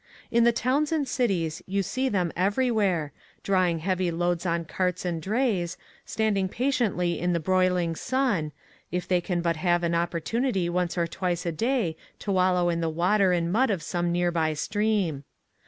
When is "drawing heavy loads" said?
3.43-4.47